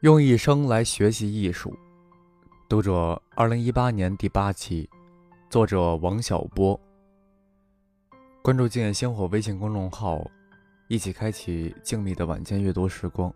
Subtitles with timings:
[0.00, 1.78] 用一生来学习艺术。
[2.70, 4.88] 读者，二零一八年第八期，
[5.50, 6.80] 作者王小波。
[8.40, 10.24] 关注“静夜星火”微信公众号，
[10.88, 13.30] 一起开启静谧的晚间阅读时光。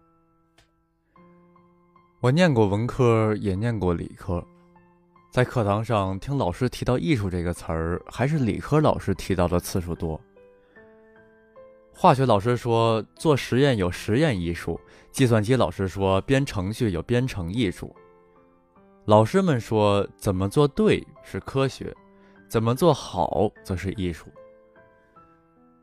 [2.20, 4.42] 我念过文科，也念过理科，
[5.30, 10.18] 在课堂上听老师提到“艺术”这个词儿，还是理科老师提到的次数多。
[11.96, 14.78] 化学老师说做实验有实验艺术，
[15.12, 17.94] 计算机老师说编程序有编程艺术。
[19.04, 21.94] 老师们说怎么做对是科学，
[22.48, 24.26] 怎么做好则是艺术。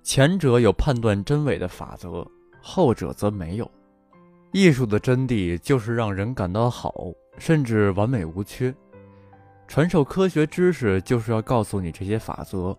[0.03, 2.27] 前者有判断真伪的法则，
[2.61, 3.71] 后者则没有。
[4.51, 6.93] 艺术的真谛就是让人感到好，
[7.37, 8.73] 甚至完美无缺。
[9.65, 12.77] 传授科学知识就是要告诉你这些法则。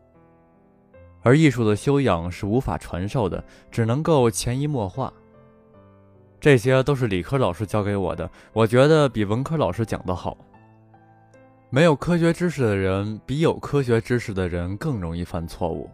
[1.23, 5.13] 而艺术的修养是无法传授的，只能够潜移默化。
[6.41, 10.37] 这些都是理科老师教给我的，我觉得比文科老师讲的好。
[11.71, 15.89] 没有科学知识的人比有科学知识的人更容易犯错误，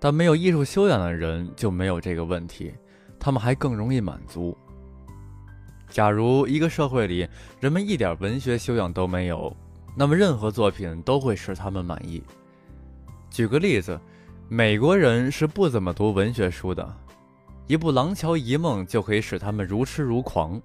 [0.00, 2.72] 但没有艺术修养的人就没有这个问题，
[3.20, 4.56] 他们还更容易满足。
[5.90, 7.28] 假如一个社会里
[7.60, 9.54] 人们一点文学修养都没有，
[9.94, 12.22] 那么任何作品都会使他们满意。
[13.28, 14.00] 举个例子。
[14.48, 16.96] 美国人是不怎么读文学书的，
[17.66, 20.62] 一部《廊桥遗梦》就可以使他们如痴如狂。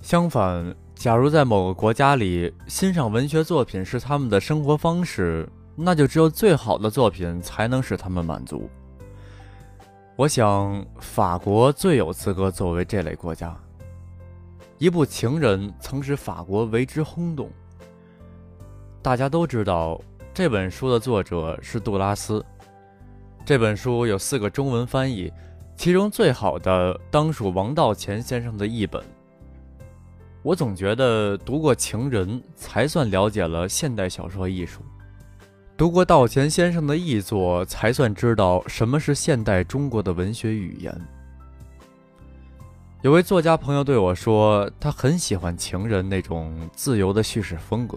[0.00, 8.70] 相反，假如在某个国家里欣赏文学作品是他们的生活方式，那就只有最好的作品才能使他们满足。
[10.14, 13.56] 我想，法国最有资格作为这类国家。
[14.78, 17.50] 一部《情人》曾使法国为之轰动。
[19.02, 20.00] 大家都知道，
[20.32, 22.44] 这本书的作者是杜拉斯。
[23.48, 25.32] 这本书有四个中文翻译，
[25.74, 29.02] 其中最好的当属王道乾先生的译本。
[30.42, 34.82] 我总觉得读过《情人》才算了解了现代小说艺术，
[35.78, 40.94] 读过道乾先生的译作才算知道什么是现代中国的文学语言。
[43.00, 47.96] 有位作家朋友对我说，他很喜欢《情人》那种自由的叙事风格，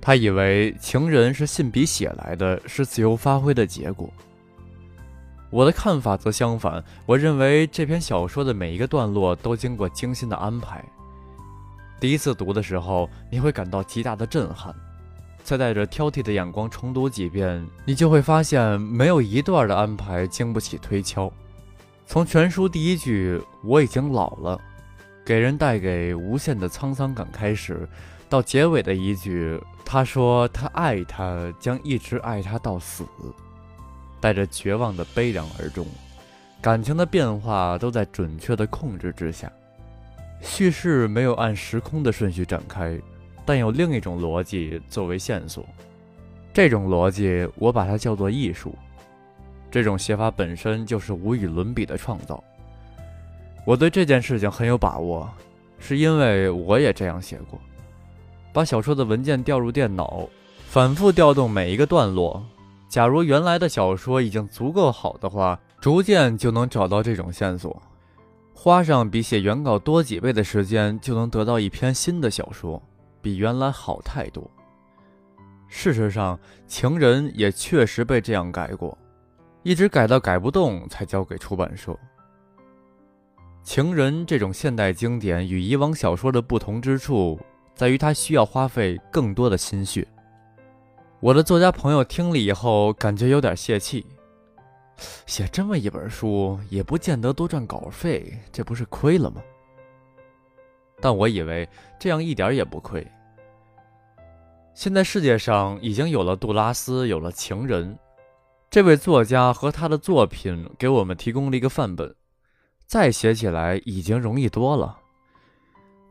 [0.00, 4.12] 他以为《情人》是信笔写来的，是自由发挥的结果。
[5.50, 10.84] 我的看法则相反，我认为这篇小说的每一个段落都经过精心的安排。
[12.00, 14.74] 第一次读的时候，你会感到极大的震撼；
[15.42, 21.32] 再带着挑剔的眼光重读几遍，你就会发现没有一段的安排经不起推敲。
[22.06, 24.60] 从全书第一句“我已经老了”，
[25.24, 27.88] 给人带给无限的沧桑感开始，
[28.28, 33.04] 到结尾的一句“他说他爱他，将一直爱他到死”。
[34.20, 35.86] 带着绝望的悲凉而终，
[36.60, 39.50] 感情的变化都在准确的控制之下。
[40.40, 42.98] 叙事没有按时空的顺序展开，
[43.44, 45.64] 但有另一种逻辑作为线索。
[46.52, 48.74] 这种逻辑，我把它叫做艺术。
[49.70, 52.42] 这种写法本身就是无与伦比的创造。
[53.64, 55.28] 我对这件事情很有把握，
[55.78, 57.60] 是因为我也这样写过。
[58.52, 60.26] 把小说的文件调入电脑，
[60.68, 62.42] 反复调动每一个段落。
[62.96, 67.82] 假如原来的小说已经足够好的话，逐渐就能找到这种线索，
[68.54, 72.82] 花上比写原稿多几倍的时间，就能得到一篇新的小说，
[73.20, 74.50] 比原来好太多。
[75.68, 78.96] 事实上，《情人》也确实被这样改过，
[79.62, 81.92] 一直改到改不动才交给出版社。
[83.62, 87.38] 《情人》这种现代经典与以往小说的不同之处，
[87.74, 90.08] 在于它需要花费更多的心血。
[91.20, 94.04] 我的作家朋友听了以后，感觉有点泄气。
[95.26, 99.42] 写这么一本书，也不见得多赚稿费，这不是亏了吗？
[101.00, 101.68] 但我以为
[101.98, 103.06] 这样一点也不亏。
[104.74, 107.98] 现在世界上已经有了杜拉斯，有了情人，
[108.70, 112.14] 这位作家和他的作品给我们提供了一个范本，
[112.86, 114.98] 再写起来已经容易多了。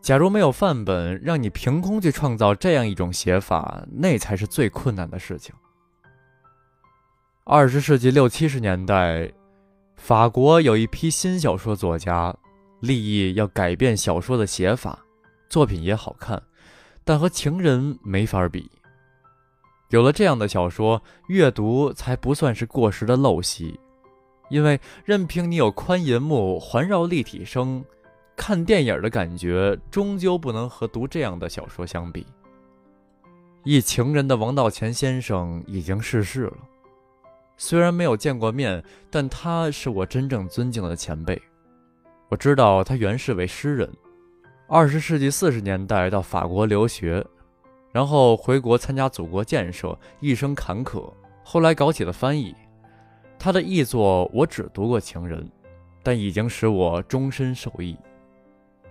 [0.06, 5.52] 假如没有范本，让你凭空去创造这样一种写法，那才是最困难的事情。
[7.44, 9.32] 二十世纪六七十年代，
[9.96, 12.32] 法国有一批新小说作家，
[12.82, 15.00] 立意要改变小说的写法，
[15.50, 16.40] 作品也好看，
[17.04, 18.70] 但和《情人》没法比。
[19.90, 23.80] 有了这样的小说，阅读才不算是过时的陋习，
[24.52, 27.84] 因为任凭你有宽银幕、环绕立体声。
[28.36, 32.26] 看电影的感觉终究不能和读这样的小说相比。
[33.64, 36.58] 一情人的王道乾先生已经逝世了，
[37.58, 41.42] 虽然没有见过面，但他是我真正尊敬的前辈。
[42.30, 43.92] 我知道他原是位诗人，
[44.68, 47.26] 二十世纪四十年代到法国留学，
[47.92, 51.12] 然后回国参加祖国建设，一生坎坷。
[51.44, 52.54] 后来搞起了翻译，
[53.40, 55.40] 他的译作我只读过《情人》，
[56.04, 57.98] 但已经使我终身受益。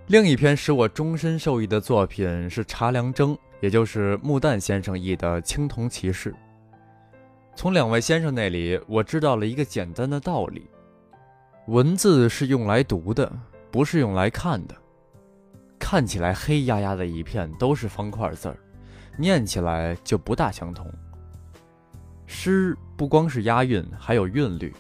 [0.07, 6.31] 另一篇使我终身受益的作品是查良铮，也就是穆旦先生译的《青铜骑士》。
[7.57, 10.69] 从两位先生那里，我知道了一个简单的道理：
[11.69, 13.33] 文字是用来读的，
[13.71, 14.75] 不是用来看的。
[15.79, 18.59] 看起来黑压压的一片都是方块字儿，
[19.17, 20.87] 念起来就不大相同。
[22.27, 24.71] 诗不光是押韵，还有韵律，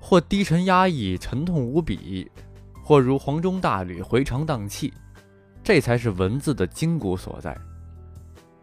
[0.00, 2.30] 或低沉压抑、沉痛无比，
[2.86, 4.94] 或如黄钟大吕、回肠荡气，
[5.60, 7.52] 这才是文字的筋骨所在。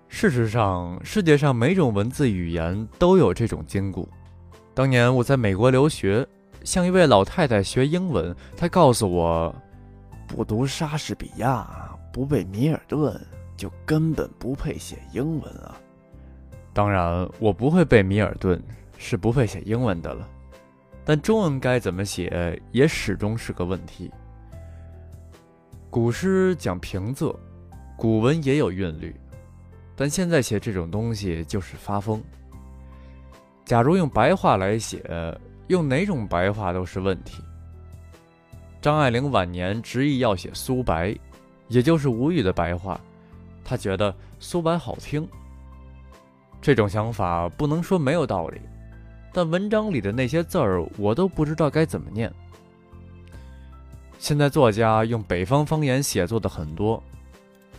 [0.07, 4.07] 事实上，世界上每种文字语言都有这种筋骨。
[4.73, 6.25] 当年我在美国留学，
[6.63, 9.53] 向一位老太太学英文，她告诉我。
[10.25, 13.19] 不读莎士比亚，不背米尔顿，
[13.57, 15.75] 就根本不配写英文啊！
[16.71, 18.57] 当然，我不会背米尔顿，
[18.97, 20.25] 是不配写英文的了。
[21.05, 24.11] 但中文该怎么写，也始终是个问题。
[25.89, 27.35] 古诗讲平仄，
[27.97, 29.15] 古文也有韵律，
[29.95, 32.23] 但现在写这种东西就是发疯。
[33.65, 35.03] 假如用白话来写，
[35.67, 37.43] 用哪种白话都是问题。
[38.81, 41.15] 张爱玲晚年执意要写苏白，
[41.67, 42.99] 也就是吴语的白话，
[43.63, 45.27] 她觉得苏白好听。
[46.61, 48.59] 这种想法不能说没有道理，
[49.33, 52.31] 但文章里的那些字儿我都不知道该怎么念。
[54.19, 57.03] 现在作家用北方方言写作的很多，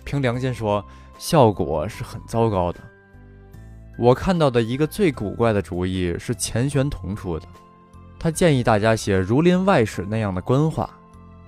[0.05, 0.85] 凭良心说，
[1.17, 2.81] 效果是很糟糕的。
[3.97, 7.47] 我看到的一个最古怪的主意是钱玄同出的。
[8.19, 10.91] 他建议大家写《儒林外史》那样的官话，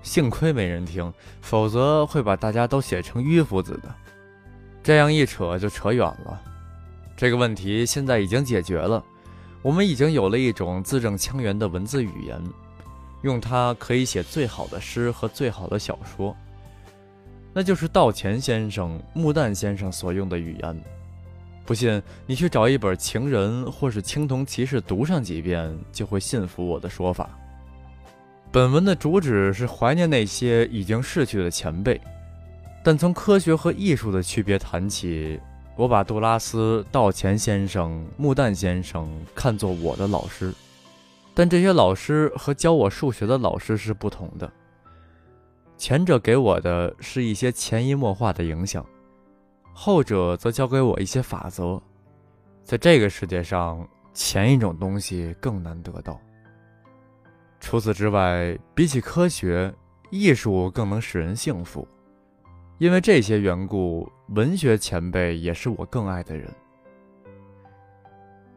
[0.03, 3.95] 幸亏没人听，否则会把大家都写成迂夫子的。
[4.83, 6.41] 这样一扯就扯远了。
[7.17, 9.05] 这个问题现在已经解决了，
[9.63, 12.41] 我们已经有了一种字正腔圆的文字语言，
[13.23, 16.37] 用它可以写最好的诗和最好的小说，
[17.53, 20.83] 那就是道乾先生、穆旦先生所用的语言。
[21.65, 27.29] 不信，你去找一本《情人》或是《青铜骑士》读上几遍，就会信服我的说法。
[28.53, 32.01] 本文的主旨是怀念那些已经逝去的前辈，
[32.85, 35.41] 但从科学和艺术的区别谈起，
[35.77, 40.51] 我把杜拉斯、道前先生、穆旦先生看作我的老师，
[41.35, 44.51] 但这些老师和教我数学的老师是不同的。
[45.77, 48.85] 前者给我的是一些潜移默化的影响。
[49.75, 51.79] 后者则教给我一些法则，
[52.65, 56.19] 在这个世界上，前一种东西更难得到。
[57.61, 59.71] 除此之外，比起科学，
[60.09, 61.87] 艺术更能使人幸福。
[62.79, 66.47] 因为这些缘故，文学前辈也是我更爱的人。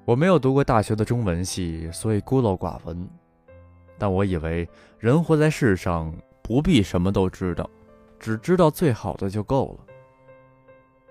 [0.04, 3.07] 我没有读过大学的中文系，所以孤陋寡闻。
[3.98, 4.68] 但我以为，
[4.98, 7.69] 人活在世上，不必什么都知道，
[8.19, 9.86] 只知道最好的就够了。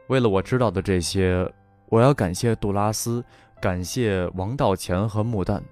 [0.08, 1.50] 为了我知道的这些，
[1.86, 3.24] 我要感谢杜拉斯，
[3.58, 5.62] 感谢王道乾和穆旦，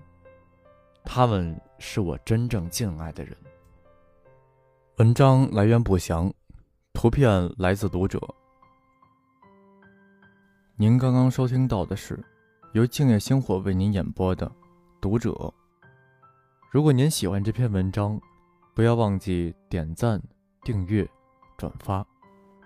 [1.04, 3.36] 他们是我真正敬爱的人。
[4.98, 6.32] 文章来源不详，
[6.96, 8.18] 图片来自读者。
[10.76, 12.18] 您刚刚收听到的是
[12.72, 14.46] 由静夜星火为您演播的
[14.98, 15.30] 《读者》。
[16.70, 18.18] 如果您喜欢这篇文章，
[18.74, 20.18] 不要忘记点赞、
[20.62, 21.06] 订阅、
[21.58, 22.02] 转发。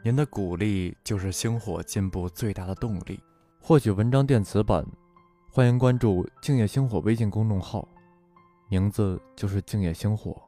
[0.04, 3.18] 您的鼓励就是星火进步最大的动力。
[3.60, 4.86] 获取文章电子版，
[5.50, 7.88] 欢迎关注“静夜星火”微信公众号，
[8.68, 10.40] 名字就是“静夜星火”。